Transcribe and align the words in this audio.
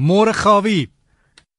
Môre 0.00 0.32
Gawie. 0.32 0.88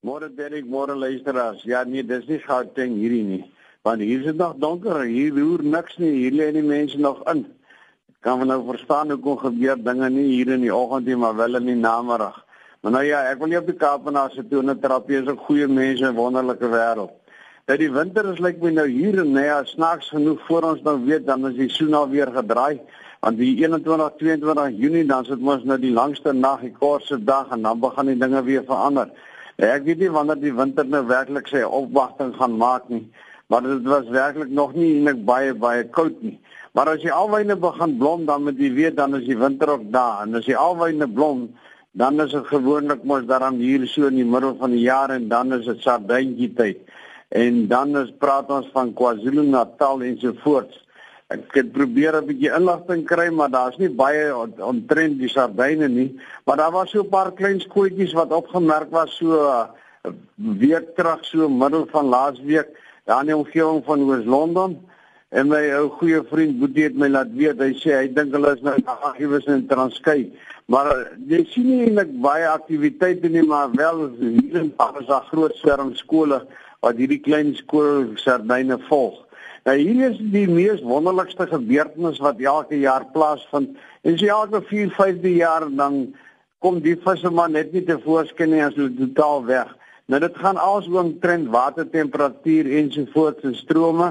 Môre 0.02 0.26
Derek, 0.34 0.66
môre 0.66 0.98
luisteraars. 0.98 1.62
Ja 1.62 1.84
nee, 1.86 2.02
dis 2.02 2.26
nie 2.26 2.40
Gauteng 2.42 2.96
hierdie 2.98 3.22
nie. 3.22 3.44
Want 3.86 4.02
hier 4.02 4.18
is 4.18 4.32
dit 4.32 4.38
nog 4.40 4.56
donker. 4.58 5.04
Hier 5.06 5.36
hoor 5.38 5.62
niks 5.62 6.00
nie. 6.02 6.10
Hier 6.24 6.34
lê 6.34 6.48
die 6.56 6.64
mense 6.66 6.98
nog 6.98 7.22
in. 7.30 7.44
Kan 8.26 8.40
we 8.42 8.48
nou 8.50 8.58
verstaan 8.66 9.14
hoe 9.14 9.20
kon 9.22 9.38
gebeur 9.38 9.78
dinge 9.78 10.10
nie 10.10 10.26
hier 10.32 10.56
in 10.56 10.66
die 10.66 10.74
oggend 10.74 11.06
nie, 11.06 11.20
maar 11.22 11.36
wel 11.38 11.60
in 11.60 11.70
die 11.70 11.78
namiddag. 11.78 12.40
Maar 12.82 12.96
nou 12.98 13.04
ja, 13.06 13.20
ek 13.30 13.38
wil 13.44 13.52
nie 13.54 13.60
op 13.62 13.70
die 13.70 13.78
Kaap 13.78 14.10
en 14.10 14.18
as 14.18 14.34
dit 14.34 14.50
toe 14.50 14.64
'n 14.64 14.80
terapie 14.82 15.22
is 15.22 15.30
ook 15.30 15.46
goeie 15.46 15.68
mense 15.68 16.06
en 16.10 16.18
wonderlike 16.18 16.66
wêreld. 16.66 17.14
Dat 17.70 17.78
die 17.78 17.92
winter 17.92 18.26
is 18.26 18.40
lyk 18.40 18.58
like 18.58 18.64
my 18.66 18.72
nou 18.72 18.88
hier 18.90 19.20
en 19.20 19.32
nee, 19.38 19.54
snaaks 19.66 20.10
genoeg 20.10 20.42
voor 20.48 20.64
ons 20.64 20.82
nou 20.82 20.98
weet 21.06 21.28
dan 21.28 21.46
is 21.48 21.56
die 21.56 21.70
son 21.70 21.94
al 21.94 22.10
weer 22.10 22.34
gedraai 22.34 22.82
want 23.22 23.38
die 23.38 23.54
21 23.62 24.16
22 24.18 24.78
Junie 24.82 25.06
dan 25.06 25.26
sit 25.26 25.42
mos 25.46 25.62
nou 25.64 25.78
die 25.78 25.94
langste 25.94 26.34
nag, 26.34 26.64
die 26.66 26.74
kortste 26.74 27.20
dag 27.22 27.52
en 27.54 27.62
dan 27.68 27.82
begin 27.82 28.10
die 28.10 28.18
dinge 28.18 28.42
weer 28.48 28.64
verander. 28.66 29.12
Ek 29.62 29.86
weet 29.86 30.02
nie 30.02 30.10
wanneer 30.10 30.40
die 30.42 30.54
winter 30.58 30.88
nou 30.90 31.04
werklik 31.06 31.52
sy 31.52 31.62
opwagting 31.62 32.34
gaan 32.40 32.56
maak 32.58 32.88
nie, 32.90 33.04
maar 33.54 33.62
dit 33.62 33.86
was 33.86 34.10
werklik 34.10 34.50
nog 34.50 34.74
nie 34.74 34.96
eintlik 34.96 35.22
baie 35.28 35.54
baie 35.54 35.86
koud 35.94 36.18
nie. 36.26 36.40
Maar 36.74 36.96
as 36.96 37.04
die 37.04 37.14
alwyne 37.14 37.60
begin 37.60 37.98
blom 38.00 38.26
dan 38.26 38.48
met 38.48 38.58
die 38.58 38.72
weet 38.74 38.98
dan 38.98 39.14
is 39.20 39.28
die 39.28 39.38
winter 39.38 39.76
ook 39.76 39.90
daar 39.94 40.24
en 40.26 40.40
as 40.40 40.48
die 40.50 40.58
alwyne 40.58 41.06
blom 41.06 41.50
dan 41.92 42.22
is 42.24 42.32
dit 42.32 42.48
gewoonlik 42.48 43.04
mos 43.04 43.26
daarom 43.30 43.60
hier 43.62 43.84
so 43.92 44.08
in 44.08 44.18
die 44.18 44.26
middel 44.26 44.56
van 44.58 44.72
die 44.74 44.86
jaar 44.86 45.12
en 45.14 45.28
dan 45.30 45.54
is 45.54 45.68
dit 45.68 45.82
sardyntjie 45.84 46.54
tyd. 46.56 46.80
En 47.30 47.68
dan 47.68 47.98
is 48.00 48.14
praat 48.20 48.50
ons 48.52 48.70
van 48.74 48.94
KwaZulu-Natal 48.96 50.02
en 50.08 50.18
so 50.20 50.34
voort. 50.44 50.74
Ek 51.32 51.54
het 51.56 51.72
probeer 51.72 52.18
'n 52.20 52.28
bietjie 52.28 52.52
inligting 52.52 53.06
kry, 53.08 53.30
maar 53.32 53.50
daar's 53.50 53.78
nie 53.78 53.90
baie 53.90 54.36
omtrent 54.60 55.20
die 55.20 55.30
sardyne 55.32 55.88
nie, 55.88 56.20
maar 56.46 56.58
daar 56.58 56.72
was 56.72 56.92
so 56.92 57.04
'n 57.04 57.10
paar 57.10 57.32
klein 57.32 57.60
skootjies 57.60 58.14
wat 58.14 58.34
opgemerk 58.34 58.92
was 58.92 59.16
so 59.16 59.40
uh, 59.40 59.68
week 60.36 60.96
terug 60.96 61.24
so 61.26 61.50
middel 61.50 61.86
van 61.92 62.06
laasweek 62.06 62.68
daar 63.06 63.22
in 63.22 63.32
die 63.32 63.38
omgewing 63.38 63.84
van 63.86 64.02
Oos-London. 64.02 64.80
En 65.30 65.48
my 65.48 65.62
ou 65.78 65.88
goeie 65.90 66.22
vriend 66.28 66.60
Boetie 66.60 66.84
het 66.84 66.96
my 66.96 67.08
laat 67.08 67.32
weet, 67.32 67.60
hy 67.64 67.72
sê 67.80 67.96
hy 67.96 68.08
dink 68.14 68.34
hulle 68.36 68.52
is 68.58 68.62
nou 68.62 68.76
agiewes 69.08 69.48
in 69.48 69.68
Transkei. 69.68 70.34
Maar 70.68 70.92
uh, 70.92 71.06
jy 71.32 71.46
sien 71.48 71.68
nie 71.70 71.82
eintlik 71.86 72.12
baie 72.22 72.48
aktiwiteite 72.48 73.30
nie, 73.32 73.46
maar 73.48 73.72
wel 73.72 74.10
hier 74.20 74.60
en 74.66 74.74
daar 74.78 75.00
is 75.00 75.08
daar 75.08 75.28
groot 75.32 75.56
swerm 75.56 75.96
skole 75.96 76.44
wat 76.82 77.00
hierdie 77.00 77.22
klein 77.24 77.56
skool 77.56 78.12
sardyne 78.20 78.78
volg. 78.90 79.22
Nou 79.68 79.76
hier 79.78 80.08
is 80.10 80.18
die 80.34 80.48
mees 80.50 80.80
wonderlikste 80.82 81.46
gebeurtenis 81.46 82.18
wat 82.24 82.40
elke 82.42 82.80
jaar 82.82 83.04
plaasvind. 83.14 83.76
En 84.02 84.18
so 84.18 84.26
elke 84.26 84.62
4, 84.66 84.90
5de 84.98 85.36
jaar 85.36 85.68
dan 85.70 86.16
kom 86.66 86.80
die 86.82 86.96
visse 87.04 87.30
maar 87.30 87.50
net 87.50 87.70
nie 87.74 87.84
te 87.86 88.00
voorskyn 88.02 88.50
nie 88.50 88.64
as 88.66 88.74
hulle 88.78 88.96
totaal 88.98 89.46
weg. 89.46 89.70
Nou 90.10 90.20
dit 90.24 90.40
gaan 90.42 90.58
alles 90.58 90.90
oor 90.90 91.12
trend 91.22 91.52
watertemperatuur 91.54 92.72
ensovoorts 92.80 93.46
en 93.46 93.54
strome 93.56 94.08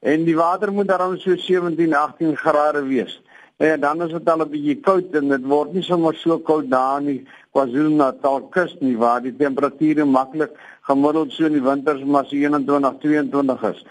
en 0.00 0.24
die 0.24 0.36
water 0.36 0.72
moet 0.72 0.88
daarom 0.88 1.18
so 1.20 1.36
17, 1.36 1.92
18 1.94 2.36
grade 2.40 2.82
wees. 2.88 3.18
En 3.60 3.80
dan 3.80 4.02
is 4.02 4.12
dit 4.12 4.28
al 4.28 4.40
'n 4.42 4.50
bietjie 4.50 4.80
koud 4.80 5.14
en 5.14 5.28
dit 5.28 5.44
word 5.44 5.72
nie 5.72 5.82
sommer 5.82 6.14
so 6.14 6.38
koud 6.38 6.70
daar 6.70 7.02
nie. 7.02 7.26
KwaZulu-Natal 7.52 8.48
kus 8.50 8.74
nie 8.80 8.96
waar 8.96 9.20
die 9.22 9.36
temperature 9.36 10.04
maklik 10.04 10.56
gemiddeld 10.88 11.32
so 11.32 11.44
in 11.44 11.52
die 11.52 11.62
winters 11.62 12.02
maar 12.04 12.24
so 12.24 12.36
21, 12.36 12.98
22 12.98 13.62
is. 13.62 13.84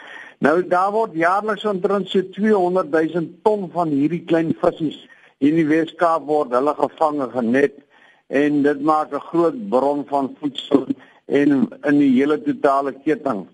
Nou 0.44 0.58
daar 0.68 0.92
word 0.92 1.14
jaarliks 1.16 1.64
omtrent 1.70 2.10
so 2.12 2.20
200 2.36 2.90
000 2.92 3.28
ton 3.48 3.70
van 3.72 3.92
hierdie 3.96 4.26
klein 4.28 4.50
visse 4.60 5.06
in 5.40 5.56
die 5.56 5.68
Weskaap 5.70 6.26
word 6.28 6.52
hulle 6.52 6.74
gevang 6.76 7.22
en 7.24 7.32
genet 7.32 7.78
en 8.28 8.58
dit 8.66 8.82
maak 8.90 9.14
'n 9.16 9.24
groot 9.30 9.60
bron 9.70 10.04
van 10.10 10.34
voedsel 10.40 10.84
en 11.40 11.70
in 11.90 12.00
die 12.00 12.12
hele 12.18 12.42
totale 12.42 12.92
ketting. 13.06 13.46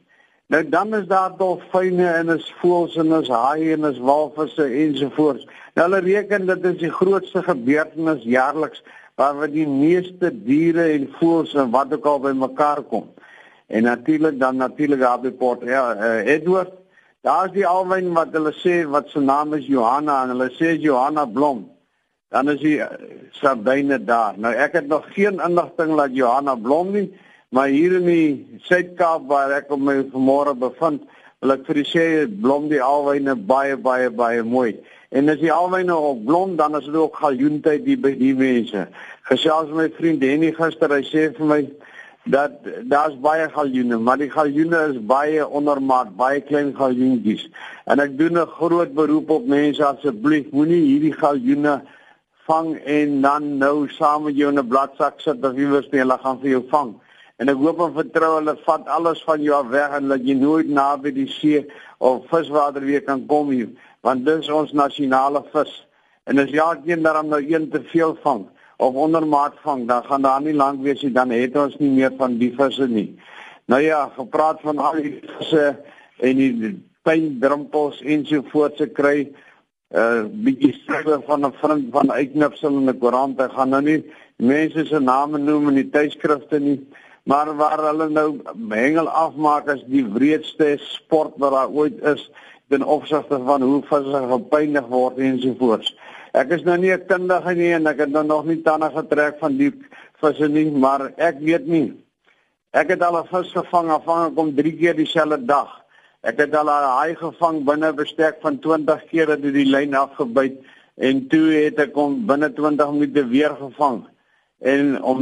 Nou 0.47 0.63
dan 0.69 0.95
is 0.95 1.05
daar 1.05 1.37
dolfyne 1.37 2.07
en 2.09 2.29
is 2.37 2.49
voëls 2.61 2.97
en 2.97 3.13
is 3.21 3.29
haie 3.29 3.73
en 3.73 3.85
is 3.85 3.99
walvisse 3.99 4.65
ensovoorts. 4.65 5.45
Nou 5.75 5.85
hulle 5.85 6.01
reken 6.09 6.45
dit 6.45 6.65
is 6.73 6.77
die 6.87 6.95
grootste 7.01 7.43
gebeurtenis 7.43 8.23
jaarliks 8.23 8.83
waar 9.15 9.51
die 9.51 9.67
meeste 9.67 10.33
diere 10.33 10.89
en 10.97 11.09
voëls 11.19 11.53
en 11.53 11.69
wat 11.69 11.93
ook 11.93 12.05
al 12.05 12.19
bymekaar 12.19 12.81
kom. 12.81 13.13
En 13.69 13.83
natuurlik 13.83 14.39
dan 14.39 14.55
natuurlik 14.55 14.99
daar 14.99 15.19
by 15.19 15.31
Port 15.31 15.61
ja, 15.61 15.95
uh, 15.95 16.25
Edward. 16.25 16.78
Daar's 17.21 17.51
die 17.51 17.65
alwyn 17.67 18.13
wat 18.15 18.31
hulle 18.31 18.53
sê 18.55 18.85
wat 18.87 19.09
se 19.11 19.19
naam 19.19 19.53
is 19.57 19.65
Johanna 19.67 20.21
en 20.23 20.29
hulle 20.31 20.47
sê 20.55 20.77
Johanna 20.79 21.25
Blom. 21.27 21.65
Dan 22.31 22.49
is 22.53 22.61
die 22.61 22.77
uh, 22.79 22.87
sardyne 23.35 23.97
daar. 24.07 24.37
Nou 24.39 24.53
ek 24.55 24.77
het 24.79 24.87
nog 24.87 25.09
geen 25.15 25.41
inligting 25.43 25.95
dat 25.99 26.15
Johanna 26.15 26.55
Blom 26.55 26.93
nie, 26.95 27.09
maar 27.51 27.67
hier 27.67 27.97
in 27.97 28.07
die 28.07 28.59
Suid-Kaap 28.69 29.25
waar 29.27 29.51
ek 29.57 29.73
op 29.75 29.83
my 29.83 29.97
vanmôre 30.13 30.55
bevind, 30.61 31.03
wil 31.43 31.55
ek 31.57 31.67
vir 31.67 31.81
u 31.81 31.85
sê 31.87 32.05
blom 32.29 32.69
die 32.71 32.79
alwyne 32.83 33.35
baie 33.35 33.75
baie 33.75 34.07
baie 34.11 34.43
mooi. 34.43 34.77
En 35.11 35.27
as 35.31 35.39
die 35.41 35.51
alwyne 35.51 35.95
op 35.95 36.23
blom, 36.23 36.55
dan 36.55 36.77
is 36.77 36.85
dit 36.85 36.95
ook 36.95 37.19
galjoentyd 37.19 37.83
hier 37.87 37.99
by 37.99 38.11
die 38.15 38.35
mense. 38.37 38.85
Gesels 39.27 39.71
met 39.73 39.77
my 39.79 39.87
vriend 39.97 40.23
Henny 40.23 40.51
gister, 40.55 40.93
hy 40.93 41.03
sê 41.07 41.29
vir 41.35 41.51
my 41.51 41.61
dat 42.29 42.51
daar's 42.91 43.15
baie 43.21 43.47
galjoene, 43.49 43.97
maar 43.97 44.19
die 44.21 44.29
galjoene 44.29 44.79
is 44.91 44.99
baie 45.09 45.45
ondermaat, 45.47 46.11
baie 46.17 46.41
klein 46.45 46.71
galjoentjies. 46.77 47.47
En 47.89 47.99
ek 47.99 48.17
doen 48.17 48.37
'n 48.37 48.53
groot 48.57 48.93
beroep 48.93 49.29
op 49.29 49.47
mense 49.47 49.85
asseblief, 49.85 50.51
moenie 50.51 50.81
hierdie 50.81 51.13
galjoene 51.13 51.81
vang 52.45 52.75
en 52.85 53.21
dan 53.21 53.57
nou 53.57 53.87
saam 53.89 54.23
met 54.23 54.35
jou 54.35 54.51
in 54.51 54.59
'n 54.59 54.67
bladsak 54.67 55.19
sit 55.19 55.45
of 55.45 55.57
iewers 55.57 55.89
nie, 55.91 56.01
hulle 56.01 56.17
gaan 56.17 56.39
vir 56.41 56.49
jou 56.49 56.63
vang. 56.69 56.93
En 57.37 57.49
ek 57.49 57.55
hoop 57.55 57.79
en 57.79 57.93
vertrou 57.93 58.35
hulle 58.35 58.55
vat 58.65 58.87
alles 58.87 59.23
van 59.23 59.41
jou 59.41 59.55
af 59.55 59.67
weg 59.67 59.89
en 59.97 60.07
laat 60.07 60.25
jy 60.27 60.33
nooit 60.33 60.67
naby 60.67 61.11
die 61.11 61.27
see 61.27 61.65
of 61.97 62.25
viswater 62.27 62.81
weer 62.81 63.01
kan 63.01 63.25
kom 63.25 63.49
nie, 63.49 63.77
want 64.01 64.25
dit 64.25 64.39
is 64.39 64.49
ons 64.49 64.71
nasionale 64.71 65.43
vis. 65.53 65.87
En 66.23 66.39
as 66.39 66.49
jy 66.49 66.57
elkeen 66.57 67.01
daarom 67.01 67.27
nou 67.27 67.41
een 67.41 67.69
te 67.69 67.81
veel 67.81 68.17
vang, 68.23 68.47
of 68.79 68.95
ondermaat 68.95 69.57
vang, 69.63 69.87
dan 69.87 70.03
gaan 70.07 70.21
daar 70.21 70.41
nie 70.41 70.55
lank 70.55 70.83
wees 70.83 71.01
nie, 71.03 71.11
dan 71.11 71.33
het 71.35 71.55
ons 71.59 71.75
nie 71.81 71.89
meer 71.91 72.13
van 72.17 72.37
die 72.39 72.51
visse 72.55 72.87
nie. 72.87 73.09
Nou 73.67 73.81
ja, 73.83 74.05
gepraat 74.15 74.61
van 74.63 74.79
al 74.79 75.01
die 75.03 75.17
visse 75.25 75.65
en 76.23 76.39
die 76.39 76.71
pyndrumpels 77.03 77.99
en 78.01 78.23
so 78.25 78.45
voort 78.53 78.79
se 78.79 78.87
kry 78.87 79.17
'n 79.89 79.97
uh, 79.97 80.23
bietjie 80.45 80.73
skrywe 80.77 81.19
van 81.27 81.45
'n 81.45 81.53
vriend 81.59 81.91
van 81.91 82.11
uitknipsel 82.11 82.77
in 82.79 82.89
'n 82.89 82.99
koerant. 82.99 83.41
Ek 83.41 83.51
gaan 83.51 83.69
nou 83.69 83.81
nie 83.81 84.03
mense 84.37 84.85
se 84.85 84.99
name 84.99 85.37
noem 85.37 85.67
in 85.69 85.75
die 85.81 85.89
tydskrifte 85.89 86.59
nie, 86.59 86.79
maar 87.23 87.55
waar 87.55 87.83
hulle 87.83 88.09
nou 88.09 88.39
hengel 88.69 89.09
afmaak 89.09 89.67
as 89.67 89.83
die 89.87 90.05
wreedste 90.05 90.77
sport 90.77 91.33
wat 91.37 91.51
daar 91.51 91.69
ooit 91.69 91.99
is 92.03 92.31
ten 92.69 92.83
opsigte 92.83 93.39
van 93.45 93.61
hoe 93.61 93.81
visse 93.81 94.21
gepynig 94.29 94.87
word 94.87 95.17
en 95.17 95.41
so 95.41 95.55
voort. 95.59 95.95
Ek 96.33 96.51
is 96.53 96.63
nou 96.63 96.77
nie 96.77 96.93
'n 96.93 97.05
kundige 97.07 97.55
nie 97.55 97.73
en 97.73 97.87
ek 97.87 97.99
het 97.99 98.09
nou 98.09 98.23
nog 98.23 98.45
nie 98.45 98.61
tande 98.61 98.89
getrek 98.93 99.39
van 99.39 99.57
die 99.57 99.71
visse 100.21 100.47
nie, 100.47 100.69
maar 100.71 101.11
ek 101.17 101.39
weet 101.39 101.67
nie. 101.67 101.93
Ek 102.71 102.89
het 102.89 103.01
al 103.01 103.17
'n 103.17 103.27
vis 103.27 103.51
gevang, 103.51 103.89
afhang 103.89 104.35
kom 104.35 104.55
3 104.55 104.77
keer 104.77 104.95
dieselfde 104.95 105.45
dag. 105.45 105.81
Ek 106.21 106.37
het 106.37 106.55
al 106.55 106.67
'n 106.67 106.83
haai 106.97 107.15
gevang 107.15 107.65
binne 107.65 107.93
bestek 107.93 108.37
van 108.41 108.59
20 108.59 109.05
keer 109.09 109.25
dit 109.25 109.53
die 109.53 109.65
lyn 109.65 109.93
afgebyt 109.93 110.57
en 110.97 111.27
toe 111.27 111.47
het 111.51 111.79
ek 111.79 111.93
hom 111.95 112.25
binne 112.25 112.53
20 112.53 112.91
minute 112.91 113.27
weer 113.27 113.55
gevang. 113.55 114.05
En 114.59 115.01
om 115.01 115.19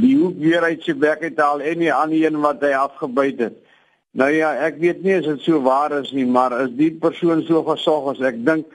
die 0.00 0.16
hoek 0.18 0.38
weer 0.38 0.62
uit 0.62 0.82
sy 0.82 0.94
bek 0.94 1.20
te 1.36 1.42
haal 1.42 1.60
en 1.60 1.78
nie 1.78 1.92
aan 1.92 2.10
een 2.10 2.40
wat 2.40 2.60
hy 2.60 2.72
afgebyt 2.74 3.38
het. 3.38 3.56
Nou 4.10 4.30
ja, 4.30 4.52
ek 4.54 4.76
weet 4.78 5.02
nie 5.02 5.14
as 5.16 5.24
dit 5.24 5.40
so 5.40 5.62
waar 5.62 5.92
is 5.92 6.12
nie, 6.12 6.26
maar 6.26 6.52
as 6.52 6.70
die 6.76 6.90
persoon 6.90 7.42
so 7.42 7.62
gesog 7.62 8.12
is, 8.12 8.20
ek 8.20 8.44
dink 8.44 8.66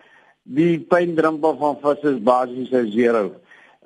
die 0.47 0.79
pyndrumpel 0.79 1.57
van 1.59 1.77
vis 1.81 2.03
is 2.11 2.19
basies 2.23 2.71
'n 2.71 2.91
zero 2.91 3.31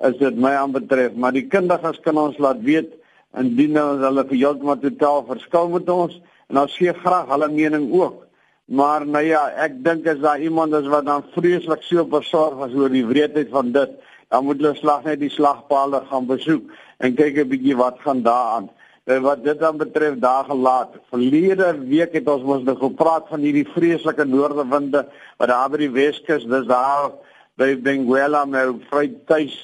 as 0.00 0.16
dit 0.18 0.36
my 0.36 0.54
aanbetref. 0.54 1.14
Maar 1.14 1.32
die 1.32 1.46
kundiges 1.46 2.00
kan 2.00 2.16
ons 2.16 2.38
laat 2.38 2.60
weet 2.62 2.92
indien 3.38 3.76
hulle 3.76 4.24
vir 4.28 4.36
heeltemal 4.36 4.78
totaal 4.78 5.24
verskil 5.26 5.68
met 5.68 5.88
ons 5.88 6.20
en 6.48 6.58
ons 6.58 6.76
gee 6.76 6.92
graag 6.92 7.28
hulle 7.28 7.48
mening 7.48 7.92
ook. 7.92 8.26
Maar 8.66 9.06
nou 9.06 9.24
ja 9.24 9.48
ek 9.56 9.84
dink 9.84 10.06
as 10.06 10.18
daar 10.18 10.40
iemand 10.40 10.74
is 10.74 10.86
wat 10.86 11.06
dan 11.06 11.24
vreeslik 11.34 11.82
so 11.82 12.04
besorg 12.04 12.66
is 12.68 12.74
oor 12.74 12.88
die 12.88 13.06
wreedheid 13.06 13.50
van 13.50 13.72
dit 13.72 13.90
dan 14.28 14.44
moet 14.44 14.60
hulle 14.60 14.74
slag 14.74 15.04
net 15.04 15.20
die 15.20 15.30
slagpale 15.30 16.02
gaan 16.10 16.26
besoek 16.26 16.70
en 16.98 17.14
kyk 17.14 17.36
'n 17.36 17.48
bietjie 17.48 17.76
wat 17.76 17.98
gaan 18.00 18.22
daaraan 18.22 18.70
wat 19.04 19.44
dit 19.44 19.58
dan 19.58 19.76
betref 19.76 20.18
daar 20.18 20.44
gelaat. 20.44 20.94
Verlede 21.10 21.78
week 21.88 22.12
het 22.12 22.28
ons 22.28 22.42
mos 22.42 22.62
nog 22.62 22.78
gepraat 22.78 23.28
van 23.28 23.40
hierdie 23.40 23.66
vreeslike 23.74 24.24
noordewinde 24.24 25.06
wat 25.38 25.48
daar 25.48 25.70
by 25.70 25.82
die 25.82 25.90
Weskus, 25.90 26.46
dis 26.46 26.66
daar 26.70 27.10
by 27.58 27.74
Benguela 27.82 28.44
nou 28.44 28.78
vry 28.90 29.08
tuis. 29.26 29.56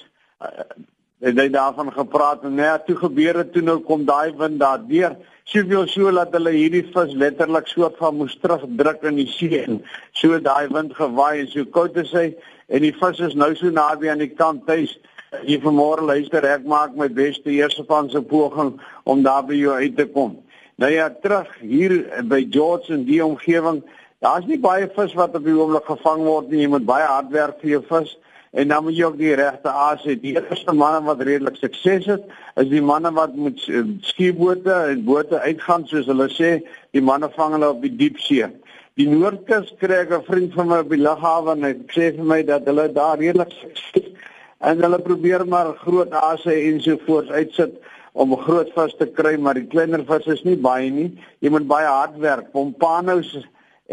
Het 1.22 1.38
hy 1.38 1.48
daarvan 1.50 1.92
gepraat 1.92 2.44
en 2.46 2.58
net 2.58 2.86
toe 2.86 2.96
gebeur 2.98 3.38
het 3.42 3.52
toe 3.52 3.62
nou 3.62 3.78
kom 3.86 4.04
daai 4.06 4.34
wind 4.38 4.58
daar 4.58 4.82
deur. 4.86 5.14
Soveel 5.48 5.86
so 5.88 6.10
dat 6.12 6.34
hulle 6.34 6.52
hierdie 6.52 6.84
vis 6.90 7.14
letterlik 7.14 7.70
soort 7.70 7.96
van 7.98 8.18
moes 8.18 8.34
terugdruk 8.42 9.06
in 9.06 9.22
die 9.22 9.30
see. 9.30 9.62
So 10.18 10.38
daai 10.42 10.68
wind 10.74 10.94
gewaai 10.98 11.44
en 11.44 11.52
so 11.54 11.64
koud 11.64 11.96
is 11.96 12.10
hy 12.12 12.32
en 12.68 12.82
die 12.82 12.92
vis 12.92 13.22
is 13.30 13.38
nou 13.38 13.54
so 13.56 13.70
naby 13.70 14.10
aan 14.10 14.26
die 14.26 14.34
kant 14.34 14.66
tuis 14.66 14.98
Jy 15.28 15.58
vanmôre 15.60 16.06
luister, 16.08 16.40
ek 16.48 16.62
maak 16.64 16.94
my 16.96 17.04
beste 17.12 17.52
eerste 17.52 17.82
van 17.84 18.06
se 18.08 18.22
poging 18.24 18.78
om 19.04 19.22
daar 19.22 19.42
by 19.44 19.58
jou 19.58 19.74
uit 19.76 19.96
te 19.96 20.06
kom. 20.08 20.38
Nou 20.80 20.88
ja, 20.88 21.10
terug 21.20 21.50
hier 21.60 21.92
by 22.30 22.46
George 22.48 22.94
en 22.94 23.02
die 23.04 23.18
omgewing. 23.20 23.82
Daar's 24.24 24.46
nie 24.48 24.56
baie 24.58 24.88
vis 24.94 25.12
wat 25.18 25.36
op 25.36 25.44
die 25.44 25.52
oomblik 25.52 25.84
gevang 25.84 26.24
word 26.24 26.48
nie. 26.48 26.62
Jy 26.62 26.70
moet 26.72 26.86
baie 26.88 27.04
hard 27.04 27.28
werk 27.34 27.60
vir 27.60 27.74
jou 27.74 27.82
vis 27.90 28.14
en 28.56 28.72
dan 28.72 28.86
moet 28.86 28.96
jy 28.96 29.04
ook 29.04 29.18
die 29.20 29.34
regte 29.36 29.68
aas 29.68 30.06
hê. 30.08 30.16
Die 30.16 30.32
eerste 30.38 30.72
manne 30.72 31.02
wat 31.04 31.20
redelik 31.20 31.60
sukses 31.60 32.08
het, 32.08 32.24
is 32.56 32.70
die 32.72 32.80
manne 32.80 33.12
wat 33.12 33.36
met 33.36 33.60
eh, 33.68 33.84
skiebote 34.08 34.72
en 34.94 35.04
bote 35.04 35.42
uitgaan 35.44 35.84
soos 35.90 36.08
hulle 36.08 36.30
sê, 36.32 36.54
die 36.96 37.04
manne 37.04 37.28
vang 37.36 37.58
hulle 37.58 37.68
op 37.74 37.84
die 37.84 37.92
diep 38.00 38.16
see. 38.24 38.48
Die 38.96 39.10
Noordkus 39.12 39.74
kry 39.82 40.00
ek 40.06 40.16
'n 40.16 40.24
vriend 40.24 40.56
van 40.56 40.72
my 40.72 40.80
op 40.86 40.88
die 40.88 41.04
lughawe 41.04 41.52
en 41.52 41.68
hy 41.68 41.74
sê 41.92 42.14
vir 42.16 42.24
my 42.24 42.40
dat 42.42 42.64
hulle 42.64 42.88
daar 42.88 43.20
redelik 43.20 43.52
sukses 43.60 44.08
en 44.60 44.82
hulle 44.82 44.98
probeer 44.98 45.44
maar 45.46 45.74
groot 45.84 46.12
asse 46.12 46.52
en 46.52 46.80
so 46.82 46.98
voort 47.06 47.30
uitsit 47.30 47.78
om 48.18 48.34
groot 48.36 48.70
vis 48.74 48.94
te 48.98 49.06
kry, 49.06 49.36
maar 49.38 49.54
die 49.54 49.68
kleiner 49.70 50.02
vis 50.06 50.26
is 50.34 50.42
nie 50.46 50.56
baie 50.58 50.88
nie. 50.90 51.10
Jy 51.44 51.52
moet 51.54 51.68
baie 51.70 51.86
hard 51.86 52.16
werk. 52.22 52.48
Pompanos 52.54 53.30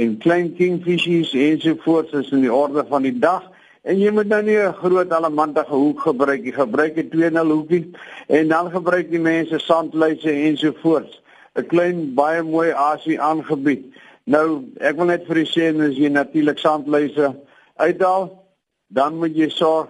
en 0.01 0.15
klein 0.23 0.53
kingfishies 0.57 1.35
en 1.37 1.59
so 1.61 1.77
voort 1.83 2.13
is 2.17 2.31
in 2.33 2.41
die 2.45 2.53
orde 2.53 2.85
van 2.89 3.05
die 3.05 3.13
dag. 3.13 3.45
En 3.85 3.99
jy 4.01 4.09
moet 4.09 4.31
nou 4.31 4.41
nie 4.41 4.57
'n 4.57 4.73
groot 4.81 5.11
alamantige 5.11 5.75
hoek 5.75 6.01
gebruik 6.01 6.41
nie. 6.43 6.51
Gebruik 6.51 6.97
'n 6.97 7.09
2-0 7.09 7.51
hoekie 7.53 7.91
en 8.27 8.47
dan 8.47 8.71
gebruik 8.71 9.11
die 9.11 9.19
mense 9.19 9.59
sandluise 9.59 10.31
en 10.31 10.57
so 10.57 10.73
voort. 10.81 11.21
'n 11.55 11.67
Klein 11.67 12.13
baie 12.15 12.41
mooi 12.41 12.71
asie 12.71 13.21
aangebied. 13.21 13.93
Nou, 14.25 14.65
ek 14.81 14.95
wil 14.97 15.05
net 15.05 15.25
vir 15.27 15.37
u 15.37 15.45
sê 15.45 15.69
as 15.87 15.97
jy 15.97 16.09
natuurlik 16.09 16.57
sandluise 16.57 17.35
uithaal, 17.77 18.43
dan 18.89 19.17
moet 19.17 19.35
jy 19.37 19.49
sorg 19.49 19.89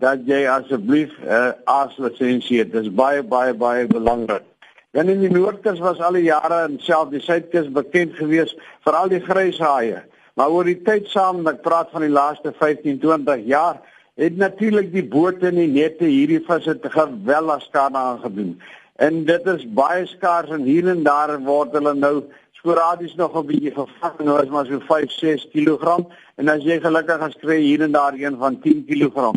dat 0.00 0.26
jy 0.26 0.46
asseblief 0.48 1.12
'n 1.20 1.28
uh, 1.28 1.52
aaslisensie 1.64 2.58
het. 2.58 2.72
Dit 2.72 2.82
is 2.82 2.94
baie 2.94 3.22
baie 3.22 3.54
baie 3.54 3.86
belangrik. 3.86 4.42
Dan 4.90 5.08
in 5.08 5.20
die 5.20 5.30
Noordkus 5.30 5.78
was 5.78 6.00
al 6.00 6.12
die 6.12 6.28
jare 6.28 6.64
en 6.68 6.76
self 6.78 7.08
die 7.10 7.20
Suidkus 7.20 7.70
bekend 7.72 8.14
gewees 8.14 8.56
vir 8.84 8.94
al 8.94 9.08
die 9.08 9.20
gryshaie. 9.20 10.02
Maar 10.34 10.50
oor 10.50 10.64
die 10.64 10.82
tyd 10.82 11.08
saam, 11.10 11.46
ek 11.46 11.62
praat 11.62 11.90
van 11.90 12.02
die 12.02 12.10
laaste 12.10 12.52
15, 12.58 12.98
20 13.02 13.42
jaar, 13.46 13.80
het 14.14 14.36
natuurlik 14.36 14.92
die 14.92 15.02
bote 15.02 15.48
en 15.50 15.58
die 15.58 15.70
nette 15.70 16.06
hierdie 16.06 16.42
visse 16.46 16.76
te 16.78 16.90
geweldig 16.90 17.62
skade 17.62 17.98
aangedoen. 17.98 18.54
En 19.02 19.24
dit 19.26 19.46
is 19.46 19.66
baie 19.74 20.06
skaars 20.06 20.50
en 20.54 20.62
hier 20.62 20.88
en 20.90 21.02
daar 21.06 21.34
word 21.42 21.74
hulle 21.74 21.94
nou 21.94 22.22
sporadies 22.58 23.14
nog 23.14 23.34
'n 23.34 23.46
bietjie 23.46 23.74
gevang, 23.74 24.18
nou 24.18 24.42
is 24.42 24.48
maar 24.50 24.66
so 24.66 24.78
5, 24.80 25.10
6 25.10 25.48
kg 25.52 26.06
en 26.36 26.48
as 26.48 26.62
jy 26.62 26.80
gelukkig 26.80 27.20
as 27.20 27.34
kry 27.42 27.58
hier 27.60 27.82
en 27.82 27.92
daar 27.92 28.14
een 28.14 28.38
van 28.38 28.60
10 28.60 28.84
kg. 28.86 29.34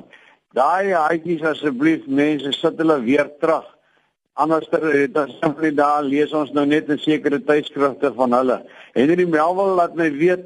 Daai 0.57 0.89
haatjies 0.89 1.44
asseblief 1.45 2.06
mense 2.19 2.51
sit 2.57 2.80
hulle 2.81 2.95
weer 3.06 3.27
terug. 3.42 3.65
Anderster 4.42 4.86
het 4.89 5.18
ons 5.21 5.36
simply 5.42 5.69
daar 5.77 6.06
lees 6.06 6.31
ons 6.39 6.54
nou 6.56 6.63
net 6.65 6.89
'n 6.89 6.98
sekere 6.98 7.39
tydskrifte 7.50 8.09
van 8.13 8.33
hulle. 8.33 8.57
Henry 8.95 9.25
Melville 9.25 9.75
laat 9.80 9.94
my 9.95 10.09
weet 10.09 10.45